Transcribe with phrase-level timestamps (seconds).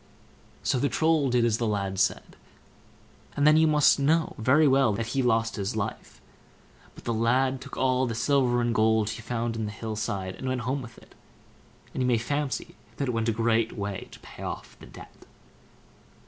[0.63, 2.35] So the Troll did as the lad said,
[3.37, 6.19] and then you must know very well that he lost his life;
[6.95, 9.95] but the lad took all the silver and gold that he found in the hill
[9.95, 11.13] side, and went home with it,
[11.93, 15.27] and you may fancy it went a great way to pay off the debt.